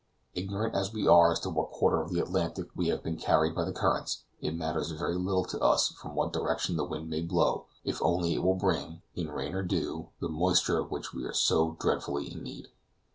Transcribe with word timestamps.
Ignorant 0.33 0.73
as 0.73 0.91
we 0.91 1.07
are 1.07 1.31
as 1.31 1.39
to 1.41 1.51
what 1.51 1.69
quarter 1.69 2.01
of 2.01 2.09
the 2.11 2.21
Atlantic 2.23 2.69
we 2.75 2.87
have 2.87 3.03
been 3.03 3.17
carried 3.17 3.53
by 3.53 3.63
the 3.65 3.71
currents, 3.71 4.23
it 4.41 4.55
matters 4.55 4.89
very 4.89 5.13
little 5.13 5.45
to 5.45 5.59
us 5.61 5.89
from 5.89 6.15
what 6.15 6.33
direction 6.33 6.75
the 6.75 6.83
wind 6.83 7.07
may 7.07 7.21
blow 7.21 7.67
if 7.83 8.01
only 8.01 8.33
it 8.33 8.41
would 8.41 8.57
bring, 8.57 9.03
in 9.13 9.29
rain 9.29 9.53
or 9.53 9.61
dew, 9.61 10.09
the 10.19 10.27
moisture 10.27 10.79
of 10.79 10.89
which 10.89 11.13
we 11.13 11.23
are 11.23 11.33
so 11.33 11.77
dreadfully 11.79 12.31
in 12.31 12.41
need. 12.41 12.69